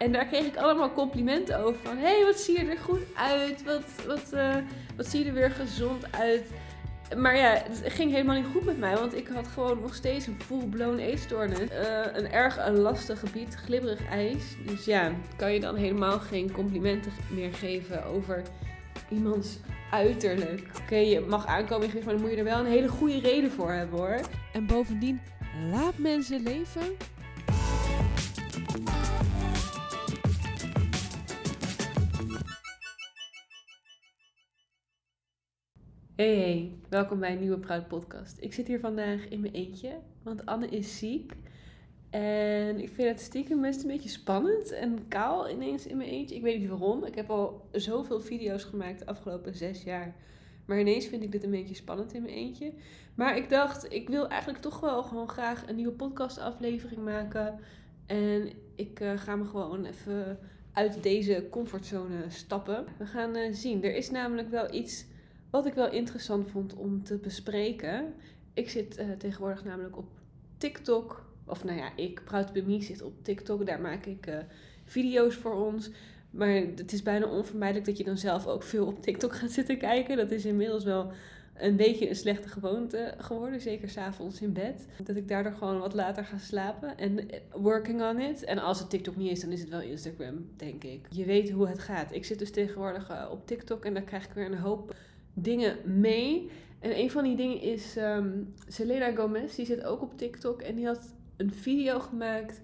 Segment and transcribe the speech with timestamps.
[0.00, 1.80] En daar kreeg ik allemaal complimenten over.
[1.82, 3.64] Van, hey, wat zie je er goed uit?
[3.64, 4.56] Wat, wat, uh,
[4.96, 6.46] wat zie je er weer gezond uit?
[7.16, 8.96] Maar ja, het ging helemaal niet goed met mij.
[8.96, 11.58] Want ik had gewoon nog steeds een full-blown eetstoornis.
[11.58, 11.66] Uh,
[12.12, 14.56] een erg een lastig gebied, glibberig ijs.
[14.66, 18.42] Dus ja, kan je dan helemaal geen complimenten meer geven over
[19.08, 19.58] iemands
[19.90, 20.66] uiterlijk.
[20.82, 23.50] Oké, je mag aankomen in maar dan moet je er wel een hele goede reden
[23.50, 24.20] voor hebben hoor.
[24.52, 25.20] En bovendien,
[25.70, 26.96] laat mensen leven.
[36.20, 38.36] Hey, hey, welkom bij een nieuwe Proud Podcast.
[38.40, 41.32] Ik zit hier vandaag in mijn eentje, want Anne is ziek.
[42.10, 46.34] En ik vind het stiekem best een beetje spannend en kaal ineens in mijn eentje.
[46.34, 47.04] Ik weet niet waarom.
[47.04, 50.14] Ik heb al zoveel video's gemaakt de afgelopen zes jaar.
[50.64, 52.72] Maar ineens vind ik dit een beetje spannend in mijn eentje.
[53.14, 57.58] Maar ik dacht, ik wil eigenlijk toch wel gewoon graag een nieuwe podcastaflevering maken.
[58.06, 60.38] En ik uh, ga me gewoon even
[60.72, 62.84] uit deze comfortzone stappen.
[62.98, 63.84] We gaan uh, zien.
[63.84, 65.08] Er is namelijk wel iets
[65.50, 68.14] wat ik wel interessant vond om te bespreken.
[68.54, 70.08] Ik zit uh, tegenwoordig namelijk op
[70.58, 71.28] TikTok.
[71.46, 73.66] Of nou ja, ik, Proud Me, zit op TikTok.
[73.66, 74.38] Daar maak ik uh,
[74.84, 75.90] video's voor ons.
[76.30, 79.78] Maar het is bijna onvermijdelijk dat je dan zelf ook veel op TikTok gaat zitten
[79.78, 80.16] kijken.
[80.16, 81.12] Dat is inmiddels wel
[81.54, 83.60] een beetje een slechte gewoonte geworden.
[83.60, 84.86] Zeker s'avonds in bed.
[85.04, 86.98] Dat ik daardoor gewoon wat later ga slapen.
[86.98, 88.44] En working on it.
[88.44, 91.06] En als het TikTok niet is, dan is het wel Instagram, denk ik.
[91.10, 92.12] Je weet hoe het gaat.
[92.12, 94.94] Ik zit dus tegenwoordig op TikTok en daar krijg ik weer een hoop
[95.42, 96.50] dingen mee.
[96.78, 99.54] En een van die dingen is um, Selena Gomez.
[99.54, 100.62] Die zit ook op TikTok.
[100.62, 102.60] En die had een video gemaakt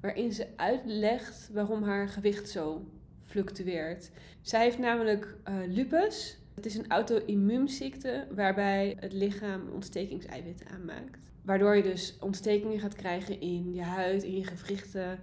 [0.00, 2.84] waarin ze uitlegt waarom haar gewicht zo
[3.24, 4.10] fluctueert.
[4.42, 6.38] Zij heeft namelijk uh, lupus.
[6.54, 11.18] Het is een auto-immuunziekte waarbij het lichaam ontstekingseiwitten aanmaakt.
[11.42, 15.18] Waardoor je dus ontstekingen gaat krijgen in je huid, in je gewrichten,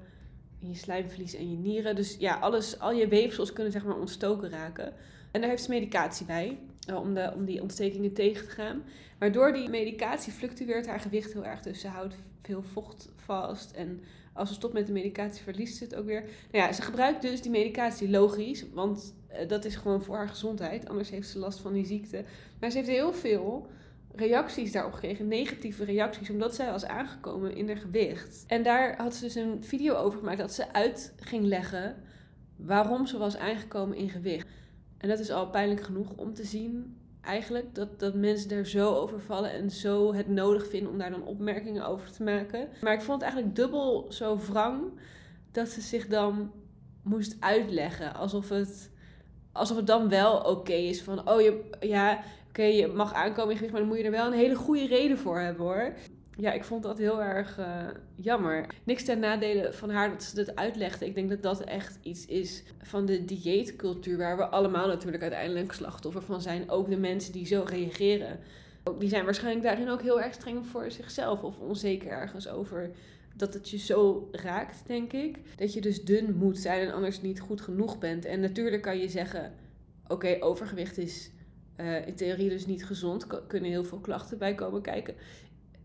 [0.59, 1.95] in je slijmvlies en je nieren.
[1.95, 4.93] Dus ja, alles, al je weefsels kunnen zeg maar ontstoken raken.
[5.31, 6.57] En daar heeft ze medicatie bij
[6.95, 8.83] om, de, om die ontstekingen tegen te gaan.
[9.19, 11.61] Maar door die medicatie fluctueert haar gewicht heel erg.
[11.61, 13.71] Dus ze houdt veel vocht vast.
[13.71, 14.01] En
[14.33, 16.21] als ze stopt met de medicatie, verliest ze het ook weer.
[16.21, 18.65] Nou ja, ze gebruikt dus die medicatie logisch.
[18.73, 20.89] Want uh, dat is gewoon voor haar gezondheid.
[20.89, 22.23] Anders heeft ze last van die ziekte.
[22.59, 23.67] Maar ze heeft heel veel
[24.15, 28.43] reacties daarop gekregen, negatieve reacties, omdat zij was aangekomen in haar gewicht.
[28.47, 31.95] En daar had ze dus een video over gemaakt dat ze uit ging leggen
[32.55, 34.46] waarom ze was aangekomen in gewicht.
[34.97, 38.93] En dat is al pijnlijk genoeg om te zien, eigenlijk, dat, dat mensen er zo
[38.93, 42.67] over vallen en zo het nodig vinden om daar dan opmerkingen over te maken.
[42.81, 44.83] Maar ik vond het eigenlijk dubbel zo wrang
[45.51, 46.51] dat ze zich dan
[47.01, 48.91] moest uitleggen alsof het,
[49.51, 53.55] alsof het dan wel oké is van, oh je, ja, oké, je mag aankomen in
[53.55, 55.93] gewicht, maar dan moet je er wel een hele goede reden voor hebben hoor
[56.37, 58.65] ja, ik vond dat heel erg uh, jammer.
[58.83, 61.05] Niks ten nadele van haar dat ze dat uitlegde.
[61.05, 65.71] Ik denk dat dat echt iets is van de dieetcultuur, waar we allemaal natuurlijk uiteindelijk
[65.71, 66.69] slachtoffer van zijn.
[66.69, 68.39] Ook de mensen die zo reageren.
[68.99, 72.91] Die zijn waarschijnlijk daarin ook heel erg streng voor zichzelf of onzeker ergens over
[73.35, 75.37] dat het je zo raakt, denk ik.
[75.55, 78.25] Dat je dus dun moet zijn en anders niet goed genoeg bent.
[78.25, 79.53] En natuurlijk kan je zeggen:
[80.07, 81.31] oké, overgewicht is
[81.77, 83.27] uh, in theorie dus niet gezond.
[83.47, 85.15] Kunnen heel veel klachten bij komen kijken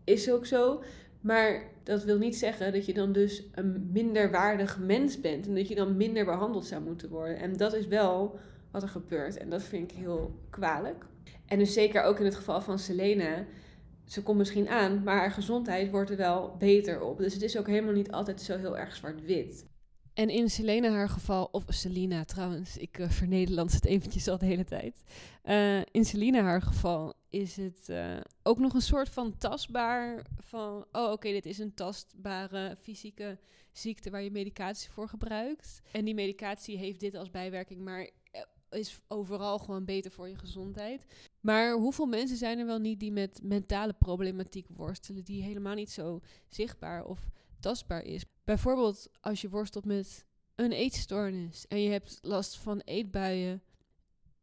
[0.03, 0.83] is ook zo.
[1.21, 5.47] Maar dat wil niet zeggen dat je dan dus een minderwaardig mens bent.
[5.47, 7.37] En dat je dan minder behandeld zou moeten worden.
[7.37, 8.39] En dat is wel
[8.71, 9.37] wat er gebeurt.
[9.37, 11.05] En dat vind ik heel kwalijk.
[11.45, 13.45] En dus zeker ook in het geval van Selena.
[14.05, 17.17] Ze komt misschien aan, maar haar gezondheid wordt er wel beter op.
[17.17, 19.65] Dus het is ook helemaal niet altijd zo heel erg zwart-wit.
[20.13, 24.45] En in Selena haar geval, of Selina trouwens, ik uh, vernederlands het eventjes al de
[24.45, 25.03] hele tijd.
[25.45, 30.85] Uh, in Selina haar geval is het uh, ook nog een soort van tastbaar van,
[30.91, 33.37] oh oké, dit is een tastbare fysieke
[33.71, 35.81] ziekte waar je medicatie voor gebruikt.
[35.91, 38.09] En die medicatie heeft dit als bijwerking, maar
[38.73, 41.05] is overal gewoon beter voor je gezondheid.
[41.39, 45.91] Maar hoeveel mensen zijn er wel niet die met mentale problematiek worstelen, die helemaal niet
[45.91, 48.25] zo zichtbaar of tastbaar is.
[48.43, 53.61] Bijvoorbeeld als je worstelt met een eetstoornis en je hebt last van eetbuien.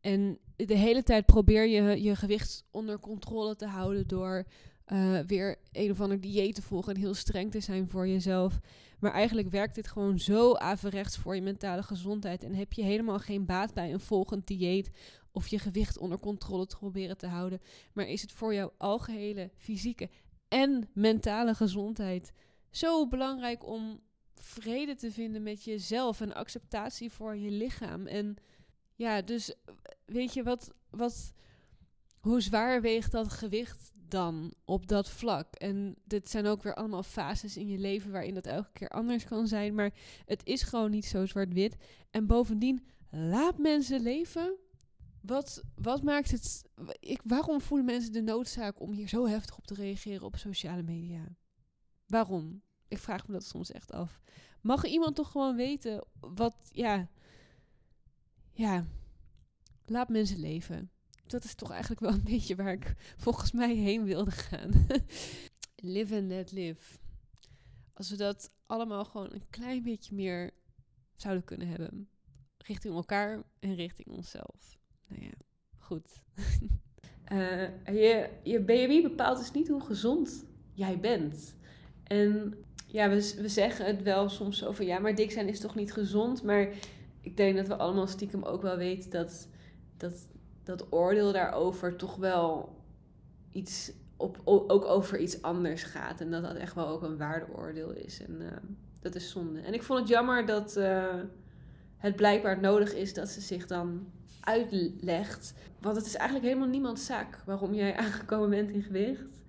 [0.00, 4.44] En de hele tijd probeer je je gewicht onder controle te houden door
[4.92, 8.60] uh, weer een of ander dieet te volgen en heel streng te zijn voor jezelf.
[8.98, 12.44] Maar eigenlijk werkt dit gewoon zo averechts voor je mentale gezondheid.
[12.44, 14.90] En heb je helemaal geen baat bij een volgend dieet
[15.32, 17.60] of je gewicht onder controle te proberen te houden.
[17.92, 20.10] Maar is het voor jouw algehele fysieke
[20.48, 22.32] en mentale gezondheid
[22.70, 24.00] zo belangrijk om
[24.34, 28.06] vrede te vinden met jezelf en acceptatie voor je lichaam.
[28.06, 28.36] En
[28.94, 29.54] ja, dus
[30.04, 31.32] weet je wat, wat
[32.20, 35.54] hoe zwaar weegt dat gewicht dan op dat vlak?
[35.54, 39.24] En dit zijn ook weer allemaal fases in je leven waarin dat elke keer anders
[39.24, 39.74] kan zijn.
[39.74, 39.92] Maar
[40.24, 41.76] het is gewoon niet zo zwart-wit.
[42.10, 44.56] En bovendien, laat mensen leven.
[45.20, 46.62] Wat, wat maakt het.
[47.00, 50.82] Ik, waarom voelen mensen de noodzaak om hier zo heftig op te reageren op sociale
[50.82, 51.36] media?
[52.10, 52.62] Waarom?
[52.88, 54.20] Ik vraag me dat soms echt af.
[54.60, 56.56] Mag iemand toch gewoon weten wat.
[56.72, 57.08] Ja.
[58.52, 58.84] Ja.
[59.84, 60.90] Laat mensen leven
[61.30, 64.86] dat is toch eigenlijk wel een beetje waar ik volgens mij heen wilde gaan.
[65.76, 66.98] live and let live.
[67.92, 70.50] Als we dat allemaal gewoon een klein beetje meer
[71.16, 72.08] zouden kunnen hebben.
[72.58, 74.78] Richting elkaar en richting onszelf.
[75.08, 75.32] Nou ja,
[75.78, 76.22] goed.
[77.32, 81.54] Uh, je, je bepaalt dus niet hoe gezond jij bent.
[82.10, 82.54] En
[82.86, 85.92] ja, we, we zeggen het wel soms over ja, maar dik zijn is toch niet
[85.92, 86.42] gezond.
[86.42, 86.68] Maar
[87.20, 89.48] ik denk dat we allemaal stiekem ook wel weten dat,
[89.96, 90.28] dat
[90.64, 92.76] dat oordeel daarover toch wel
[93.50, 96.20] iets op, ook over iets anders gaat.
[96.20, 98.22] En dat dat echt wel ook een waardeoordeel is.
[98.22, 98.48] En uh,
[99.00, 99.60] dat is zonde.
[99.60, 101.14] En ik vond het jammer dat uh,
[101.96, 104.06] het blijkbaar nodig is dat ze zich dan
[104.40, 105.54] uitlegt.
[105.80, 109.40] Want het is eigenlijk helemaal niemands zaak waarom jij aangekomen bent in gewicht.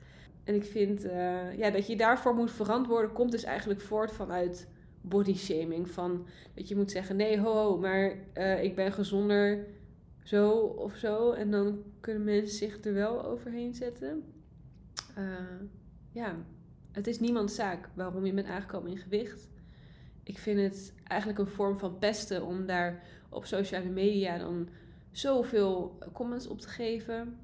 [0.43, 4.67] En ik vind uh, ja, dat je daarvoor moet verantwoorden, komt dus eigenlijk voort vanuit
[5.01, 5.89] body shaming.
[5.89, 8.15] Van dat je moet zeggen: nee, ho, ho maar
[8.61, 9.67] ik ben gezonder
[10.23, 11.31] zo of zo.
[11.31, 14.23] En dan kunnen mensen zich er wel overheen zetten.
[15.17, 15.67] Uh,
[16.11, 16.35] ja,
[16.91, 19.49] het is niemands zaak waarom je bent aangekomen in gewicht.
[20.23, 24.69] Ik vind het eigenlijk een vorm van pesten om daar op sociale media dan
[25.11, 27.39] zoveel comments op te geven.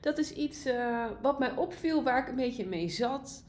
[0.00, 3.44] Dat is iets uh, wat mij opviel, waar ik een beetje mee zat.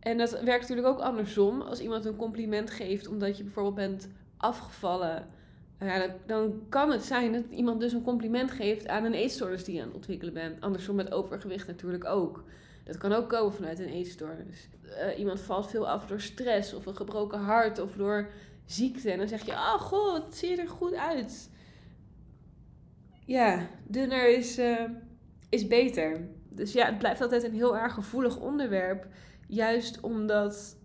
[0.00, 1.60] En dat werkt natuurlijk ook andersom.
[1.60, 5.28] Als iemand een compliment geeft omdat je bijvoorbeeld bent afgevallen
[5.84, 9.74] ja, dan kan het zijn dat iemand dus een compliment geeft aan een eetstoornis die
[9.74, 10.60] je aan het ontwikkelen bent.
[10.60, 12.44] Andersom met overgewicht natuurlijk ook.
[12.84, 14.68] Dat kan ook komen vanuit een eetstoornis.
[14.84, 18.30] Uh, iemand valt veel af door stress of een gebroken hart of door
[18.64, 19.10] ziekte.
[19.10, 21.50] En dan zeg je, oh god, zie je er goed uit.
[23.24, 24.80] Ja, dunner is, uh,
[25.52, 26.28] is beter.
[26.48, 29.06] Dus ja, het blijft altijd een heel erg gevoelig onderwerp.
[29.48, 30.76] Juist omdat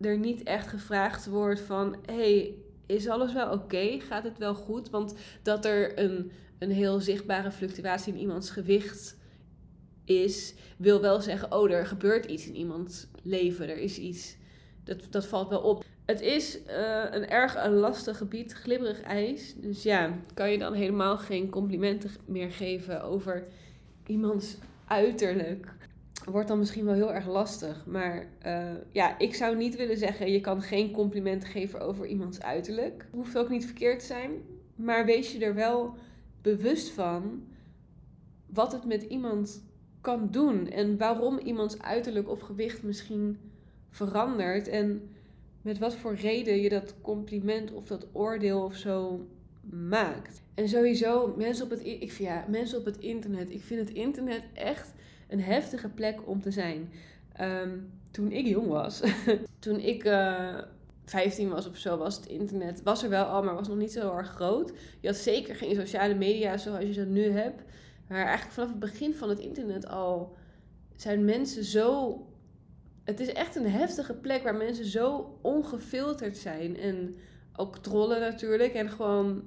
[0.00, 1.96] er niet echt gevraagd wordt van...
[2.06, 2.54] hey,
[2.86, 4.00] is alles wel oké?
[4.00, 4.90] Gaat het wel goed?
[4.90, 9.16] Want dat er een, een heel zichtbare fluctuatie in iemands gewicht
[10.04, 13.68] is, wil wel zeggen, oh, er gebeurt iets in iemands leven.
[13.68, 14.36] Er is iets.
[14.84, 15.84] Dat, dat valt wel op.
[16.06, 19.54] Het is uh, een erg een lastig gebied, glibberig ijs.
[19.56, 23.46] Dus ja, kan je dan helemaal geen complimenten meer geven over
[24.10, 25.74] iemands uiterlijk
[26.24, 27.86] wordt dan misschien wel heel erg lastig.
[27.86, 32.40] Maar uh, ja, ik zou niet willen zeggen: je kan geen compliment geven over iemands
[32.40, 33.06] uiterlijk.
[33.10, 34.30] Hoeft ook niet verkeerd te zijn.
[34.74, 35.94] Maar wees je er wel
[36.42, 37.42] bewust van
[38.46, 39.62] wat het met iemand
[40.00, 40.68] kan doen.
[40.68, 43.38] En waarom iemands uiterlijk of gewicht misschien
[43.90, 44.68] verandert.
[44.68, 45.08] En
[45.62, 49.26] met wat voor reden je dat compliment of dat oordeel of zo
[49.72, 50.42] maakt.
[50.54, 53.50] En sowieso, mensen op het, ik ja, mensen op het internet.
[53.50, 54.92] Ik vind het internet echt
[55.28, 56.90] een heftige plek om te zijn.
[57.32, 57.78] Ehm,
[58.10, 59.02] toen ik jong was,
[59.58, 60.64] toen ik uh, eh,
[61.04, 63.92] 15 was of zo, was het internet, was er wel al, maar was nog niet
[63.92, 64.72] zo erg groot.
[65.00, 67.62] Je had zeker geen sociale media zoals je ze nu hebt.
[68.08, 70.36] Maar eigenlijk vanaf het begin van het internet al
[70.96, 72.18] zijn mensen zo.
[73.04, 76.76] Het is echt een heftige plek waar mensen zo ongefilterd zijn.
[76.76, 77.14] En
[77.56, 78.74] ook trollen natuurlijk.
[78.74, 79.42] En gewoon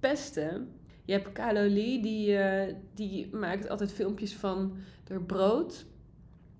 [0.00, 0.72] pesten.
[1.04, 4.76] Je hebt Kalo Lee, die, uh, die maakt altijd filmpjes van
[5.08, 5.86] haar brood.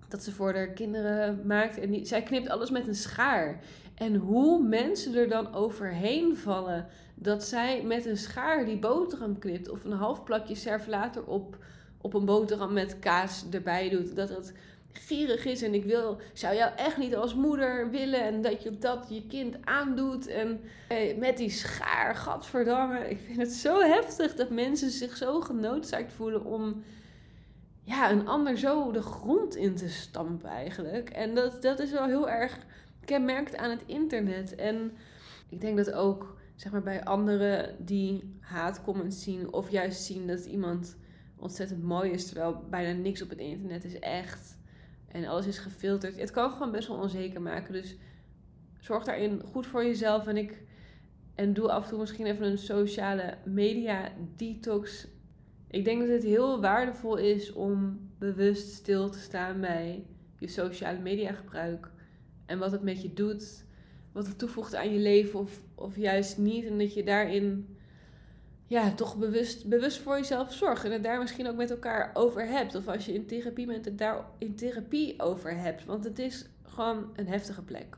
[0.07, 1.79] Dat ze voor haar kinderen maakt.
[1.79, 3.63] En die, zij knipt alles met een schaar.
[3.95, 9.69] En hoe mensen er dan overheen vallen dat zij met een schaar die boterham knipt.
[9.69, 11.57] Of een half plakje servelator op,
[12.01, 14.15] op een boterham met kaas erbij doet.
[14.15, 14.53] Dat het
[14.91, 18.77] gierig is en ik wil, zou jou echt niet als moeder willen en dat je
[18.77, 23.09] dat je kind aandoet en eh, met die schaar, gadverdamme.
[23.09, 26.83] Ik vind het zo heftig dat mensen zich zo genoodzaakt voelen om
[27.83, 31.09] ja, een ander zo de grond in te stampen eigenlijk.
[31.09, 32.57] En dat, dat is wel heel erg
[33.05, 34.55] kenmerkt aan het internet.
[34.55, 34.91] En
[35.49, 40.45] ik denk dat ook zeg maar, bij anderen die haatcomments zien of juist zien dat
[40.45, 40.97] iemand
[41.35, 44.57] ontzettend mooi is, terwijl bijna niks op het internet is echt
[45.11, 46.19] en alles is gefilterd.
[46.19, 47.73] Het kan gewoon best wel onzeker maken.
[47.73, 47.95] Dus
[48.79, 50.27] zorg daarin goed voor jezelf.
[50.27, 50.61] En, ik,
[51.35, 55.07] en doe af en toe misschien even een sociale media detox.
[55.67, 60.05] Ik denk dat het heel waardevol is om bewust stil te staan bij
[60.39, 61.91] je sociale media gebruik.
[62.45, 63.65] En wat het met je doet.
[64.11, 66.65] Wat het toevoegt aan je leven of, of juist niet.
[66.65, 67.77] En dat je daarin
[68.69, 70.85] ja, toch bewust, bewust voor jezelf zorgt.
[70.85, 72.75] En het daar misschien ook met elkaar over hebt.
[72.75, 75.85] Of als je in therapie bent, het daar in therapie over hebt.
[75.85, 77.97] Want het is gewoon een heftige plek.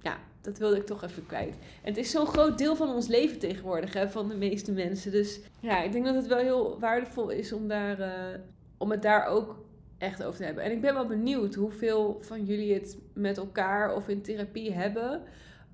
[0.00, 1.54] Ja, dat wilde ik toch even kwijt.
[1.54, 5.12] En het is zo'n groot deel van ons leven tegenwoordig, hè, van de meeste mensen.
[5.12, 8.38] Dus ja, ik denk dat het wel heel waardevol is om, daar, uh,
[8.78, 9.64] om het daar ook
[9.98, 10.64] echt over te hebben.
[10.64, 15.22] En ik ben wel benieuwd hoeveel van jullie het met elkaar of in therapie hebben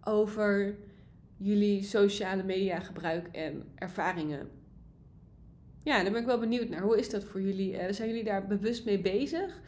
[0.05, 0.77] over
[1.39, 4.49] jullie sociale media gebruik en ervaringen.
[5.83, 6.81] Ja, daar ben ik wel benieuwd naar.
[6.81, 7.73] Hoe is dat voor jullie?
[7.73, 9.61] Uh, zijn jullie daar bewust mee bezig?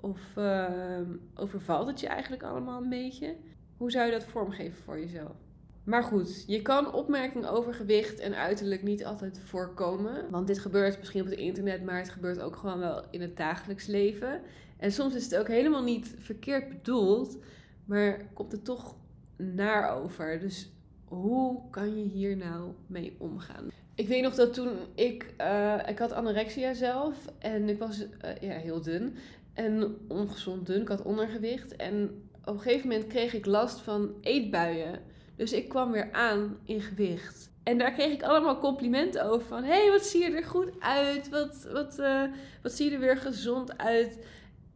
[0.00, 1.00] Of uh,
[1.34, 3.36] overvalt het je eigenlijk allemaal een beetje?
[3.76, 5.36] Hoe zou je dat vormgeven voor jezelf?
[5.84, 10.30] Maar goed, je kan opmerkingen over gewicht en uiterlijk niet altijd voorkomen.
[10.30, 13.36] Want dit gebeurt misschien op het internet, maar het gebeurt ook gewoon wel in het
[13.36, 14.40] dagelijks leven.
[14.76, 17.38] En soms is het ook helemaal niet verkeerd bedoeld,
[17.84, 18.96] maar komt het toch
[19.36, 20.40] naar over.
[20.40, 20.72] Dus
[21.12, 23.70] hoe kan je hier nou mee omgaan?
[23.94, 28.08] Ik weet nog dat toen ik, uh, ik had anorexia zelf en ik was uh,
[28.40, 29.16] ja, heel dun
[29.54, 30.80] en ongezond dun.
[30.80, 35.00] Ik had ondergewicht en op een gegeven moment kreeg ik last van eetbuien.
[35.36, 37.50] Dus ik kwam weer aan in gewicht.
[37.62, 39.46] En daar kreeg ik allemaal complimenten over.
[39.46, 41.28] Van, hé, hey, wat zie je er goed uit?
[41.28, 42.22] Wat, wat, uh,
[42.62, 44.18] wat zie je er weer gezond uit?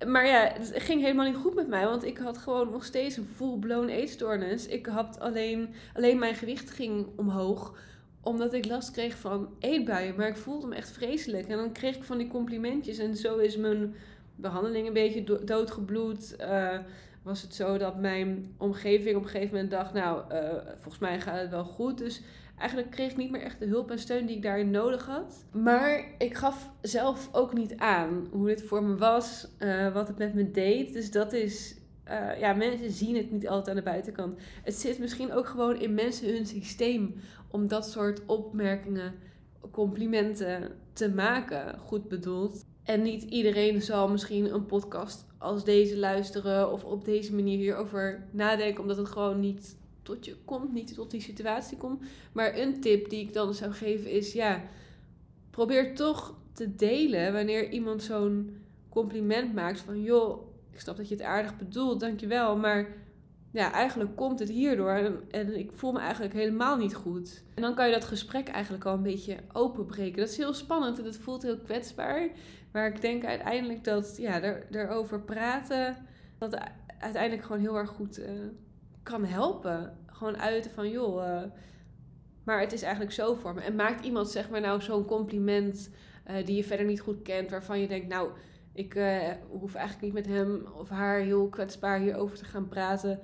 [0.05, 1.85] Maar ja, het ging helemaal niet goed met mij.
[1.85, 4.67] Want ik had gewoon nog steeds een full-blown eetstoornis.
[4.67, 7.79] Ik had alleen, alleen mijn gewicht ging omhoog.
[8.21, 10.17] Omdat ik last kreeg van eetbuien.
[10.17, 11.49] Maar ik voelde me echt vreselijk.
[11.49, 12.99] En dan kreeg ik van die complimentjes.
[12.99, 13.95] En zo is mijn
[14.35, 16.37] behandeling een beetje doodgebloed.
[16.41, 16.79] Uh,
[17.23, 20.39] was het zo dat mijn omgeving op een gegeven moment dacht, nou, uh,
[20.75, 21.99] volgens mij gaat het wel goed.
[21.99, 22.23] Dus
[22.57, 25.45] eigenlijk kreeg ik niet meer echt de hulp en steun die ik daarin nodig had.
[25.53, 30.19] Maar ik gaf zelf ook niet aan hoe dit voor me was, uh, wat het
[30.19, 30.93] met me deed.
[30.93, 31.77] Dus dat is,
[32.09, 34.39] uh, ja, mensen zien het niet altijd aan de buitenkant.
[34.63, 37.15] Het zit misschien ook gewoon in mensen hun systeem
[37.51, 39.15] om dat soort opmerkingen,
[39.71, 42.65] complimenten te maken, goed bedoeld.
[42.85, 48.27] En niet iedereen zal misschien een podcast als deze luisteren of op deze manier hierover
[48.31, 52.03] nadenken, omdat het gewoon niet tot je komt, niet tot die situatie komt.
[52.33, 54.63] Maar een tip die ik dan zou geven is: ja,
[55.51, 58.57] probeer toch te delen wanneer iemand zo'n
[58.89, 62.89] compliment maakt van joh, ik snap dat je het aardig bedoelt, dankjewel, maar
[63.51, 64.91] ja, eigenlijk komt het hierdoor
[65.31, 67.43] en, ik voel me eigenlijk helemaal niet goed.
[67.55, 70.19] En dan kan je dat gesprek eigenlijk al een beetje openbreken.
[70.19, 72.29] Dat is heel spannend en dat voelt heel kwetsbaar.
[72.73, 75.97] Maar ik denk uiteindelijk dat ja, er, erover praten,
[76.39, 76.59] dat
[76.99, 78.27] uiteindelijk gewoon heel erg goed uh,
[79.07, 79.99] kan helpen.
[80.07, 81.43] Gewoon uiten van joh, uh,
[82.45, 83.61] maar het is eigenlijk zo voor me.
[83.61, 85.91] En maakt iemand zeg maar nou zo'n compliment
[86.31, 88.31] uh, die je verder niet goed kent, waarvan je denkt nou
[88.73, 88.93] ik
[89.49, 93.21] hoef eigenlijk niet met hem of haar heel kwetsbaar hierover te gaan praten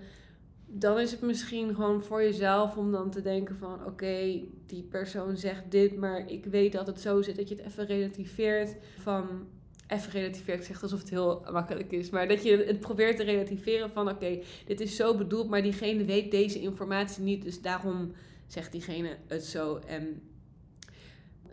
[0.74, 5.36] dan is het misschien gewoon voor jezelf om dan te denken van oké, die persoon
[5.36, 9.46] zegt dit, maar ik weet dat het zo zit dat je het even relativeert van
[9.92, 13.22] even relativeert, ik zeg alsof het heel makkelijk is, maar dat je het probeert te
[13.22, 18.12] relativeren van oké, dit is zo bedoeld, maar diegene weet deze informatie niet, dus daarom
[18.46, 20.22] zegt diegene het zo en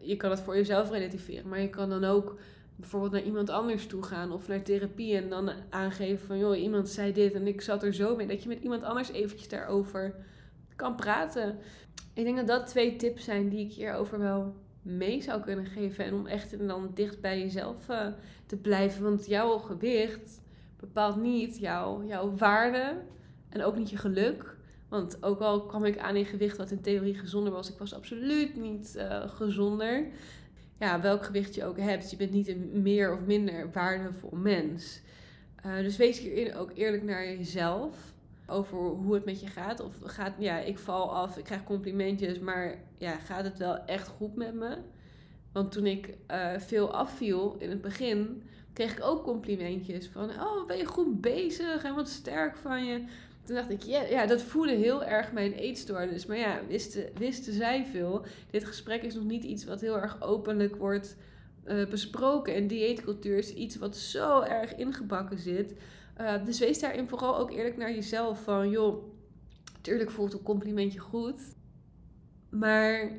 [0.01, 2.39] je kan het voor jezelf relativeren, maar je kan dan ook
[2.79, 6.89] bijvoorbeeld naar iemand anders toe gaan of naar therapie en dan aangeven van joh, iemand
[6.89, 8.27] zei dit en ik zat er zo mee.
[8.27, 10.15] Dat je met iemand anders eventjes daarover
[10.75, 11.57] kan praten.
[12.13, 16.05] Ik denk dat dat twee tips zijn die ik hierover wel mee zou kunnen geven.
[16.05, 18.07] En om echt dan dicht bij jezelf uh,
[18.45, 19.03] te blijven.
[19.03, 20.41] Want jouw gewicht
[20.79, 23.01] bepaalt niet jouw, jouw waarde
[23.49, 24.57] en ook niet je geluk.
[24.87, 27.93] Want ook al kwam ik aan in gewicht wat in theorie gezonder was, ik was
[27.93, 30.07] absoluut niet uh, gezonder
[30.79, 32.11] ja, welk gewicht je ook hebt.
[32.11, 35.01] Je bent niet een meer of minder waardevol mens.
[35.65, 38.13] Uh, dus wees hierin ook eerlijk naar jezelf.
[38.47, 39.79] Over hoe het met je gaat.
[39.79, 44.07] Of gaat, ja, ik val af, ik krijg complimentjes, maar ja, gaat het wel echt
[44.07, 44.77] goed met me?
[45.51, 50.67] Want toen ik uh, veel afviel in het begin, kreeg ik ook complimentjes van: Oh,
[50.67, 53.03] ben je goed bezig en wat sterk van je.
[53.43, 56.25] Toen dacht ik, ja, ja, dat voelde heel erg mijn eetstoornis.
[56.25, 58.25] Maar ja, wisten, wisten zij veel.
[58.51, 61.15] Dit gesprek is nog niet iets wat heel erg openlijk wordt
[61.65, 62.55] uh, besproken.
[62.55, 65.73] En dieetcultuur is iets wat zo erg ingebakken zit.
[66.21, 68.43] Uh, dus wees daarin vooral ook eerlijk naar jezelf.
[68.43, 69.03] Van joh,
[69.81, 71.39] tuurlijk voelt een complimentje goed.
[72.49, 73.11] Maar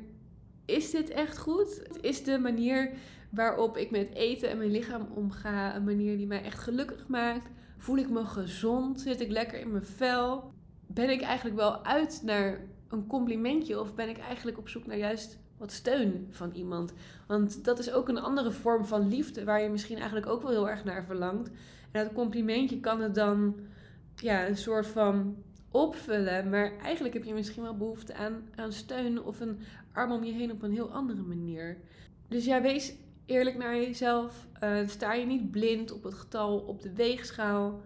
[0.65, 1.81] is dit echt goed?
[2.01, 2.91] Is de manier
[3.29, 7.49] waarop ik met eten en mijn lichaam omga een manier die mij echt gelukkig maakt?
[7.77, 9.01] Voel ik me gezond?
[9.01, 10.53] Zit ik lekker in mijn vel?
[10.87, 14.97] Ben ik eigenlijk wel uit naar een complimentje of ben ik eigenlijk op zoek naar
[14.97, 16.93] juist wat steun van iemand?
[17.27, 20.51] Want dat is ook een andere vorm van liefde waar je misschien eigenlijk ook wel
[20.51, 21.49] heel erg naar verlangt.
[21.91, 23.55] En dat complimentje kan het dan
[24.15, 25.35] ja, een soort van
[25.71, 26.49] opvullen.
[26.49, 29.59] Maar eigenlijk heb je misschien wel behoefte aan, aan steun of een
[29.91, 31.77] arm om je heen op een heel andere manier.
[32.27, 32.93] Dus ja, wees
[33.25, 34.47] eerlijk naar jezelf.
[34.63, 37.81] Uh, sta je niet blind op het getal op de weegschaal.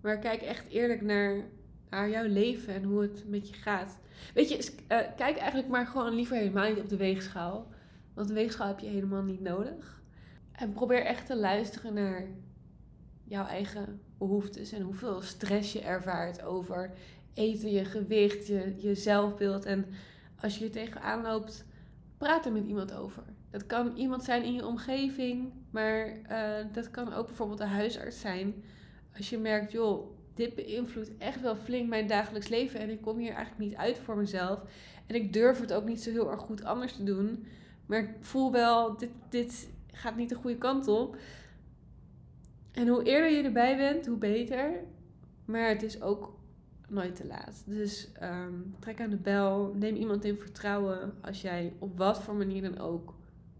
[0.00, 1.44] Maar kijk echt eerlijk naar,
[1.90, 3.98] naar jouw leven en hoe het met je gaat.
[4.34, 7.66] Weet je, uh, kijk eigenlijk maar gewoon liever helemaal niet op de weegschaal.
[8.14, 10.02] Want de weegschaal heb je helemaal niet nodig.
[10.52, 12.26] En probeer echt te luisteren naar
[13.24, 16.92] jouw eigen behoeftes en hoeveel stress je ervaart over
[17.38, 19.64] eten, je gewicht, je, je zelfbeeld.
[19.64, 19.86] En
[20.40, 21.64] als je er tegenaan loopt,
[22.16, 23.22] praat er met iemand over.
[23.50, 28.20] Dat kan iemand zijn in je omgeving, maar uh, dat kan ook bijvoorbeeld een huisarts
[28.20, 28.54] zijn.
[29.16, 33.18] Als je merkt, joh, dit beïnvloedt echt wel flink mijn dagelijks leven en ik kom
[33.18, 34.60] hier eigenlijk niet uit voor mezelf.
[35.06, 37.46] En ik durf het ook niet zo heel erg goed anders te doen.
[37.86, 41.16] Maar ik voel wel, dit, dit gaat niet de goede kant op.
[42.72, 44.84] En hoe eerder je erbij bent, hoe beter.
[45.44, 46.37] Maar het is ook
[46.88, 47.62] nooit te laat.
[47.66, 49.74] Dus um, trek aan de bel.
[49.74, 53.14] Neem iemand in vertrouwen als jij op wat voor manier dan ook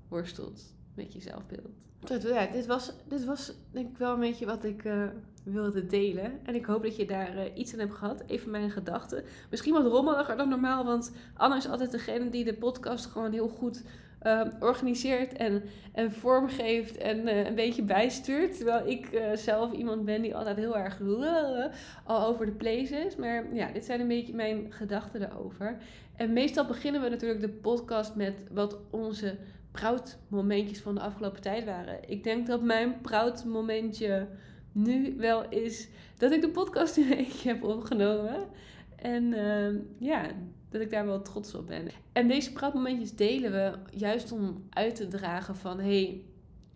[0.09, 1.69] worstelt met je zelfbeeld.
[2.23, 5.07] Ja, dit was, dit was denk ik wel een beetje wat ik uh,
[5.45, 6.47] wilde delen.
[6.47, 8.23] En ik hoop dat je daar uh, iets aan hebt gehad.
[8.27, 9.25] Even mijn gedachten.
[9.51, 13.49] Misschien wat rommeliger dan normaal, want Anna is altijd degene die de podcast gewoon heel
[13.49, 13.83] goed
[14.23, 18.57] uh, organiseert en, en vormgeeft en uh, een beetje bijstuurt.
[18.57, 21.01] Terwijl ik uh, zelf iemand ben die altijd heel erg
[22.05, 23.17] al over de place is.
[23.17, 25.77] Maar ja, dit zijn een beetje mijn gedachten daarover.
[26.17, 29.37] En meestal beginnen we natuurlijk de podcast met wat onze
[30.29, 31.99] momentjes van de afgelopen tijd waren.
[32.07, 32.95] Ik denk dat mijn
[33.47, 34.27] momentje
[34.73, 38.37] nu wel is dat ik de podcast in eentje heb opgenomen.
[38.97, 40.27] En ehm, ja,
[40.69, 41.89] dat ik daar wel trots op ben.
[42.13, 45.81] En deze praatmomentjes delen we juist om uit te dragen van...
[45.81, 46.23] hey,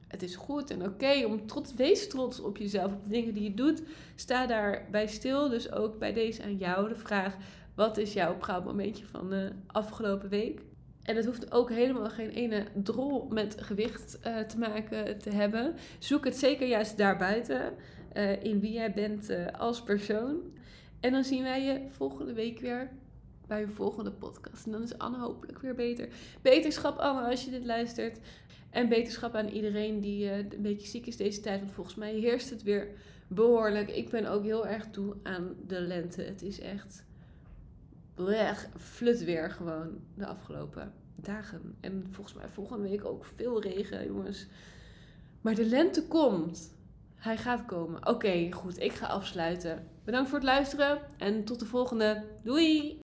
[0.08, 1.74] het is goed en oké om trots...
[1.74, 3.82] Wees trots op jezelf, op de dingen die je doet.
[4.14, 5.48] Sta daarbij stil.
[5.48, 7.36] Dus ook bij deze aan jou de vraag...
[7.74, 10.60] Wat is jouw praatmomentje van de afgelopen week?
[11.02, 15.74] En het hoeft ook helemaal geen ene drol met gewicht uh, te maken te hebben.
[15.98, 17.72] Zoek het zeker juist daarbuiten.
[18.16, 20.36] Uh, in wie jij bent uh, als persoon.
[21.00, 22.90] En dan zien wij je volgende week weer
[23.52, 24.66] bij een volgende podcast.
[24.66, 26.08] En dan is Anne hopelijk weer beter.
[26.42, 28.18] Beterschap Anne als je dit luistert.
[28.70, 31.60] En beterschap aan iedereen die uh, een beetje ziek is deze tijd.
[31.60, 32.88] Want volgens mij heerst het weer
[33.28, 33.90] behoorlijk.
[33.90, 36.22] Ik ben ook heel erg toe aan de lente.
[36.22, 37.04] Het is echt
[38.14, 41.76] blech, flut weer gewoon de afgelopen dagen.
[41.80, 44.46] En volgens mij volgende week ook veel regen, jongens.
[45.40, 46.74] Maar de lente komt.
[47.14, 48.06] Hij gaat komen.
[48.06, 48.78] Oké, goed.
[48.78, 49.88] Ik ga afsluiten.
[50.04, 52.24] Bedankt voor het luisteren en tot de volgende.
[52.42, 53.00] Doei!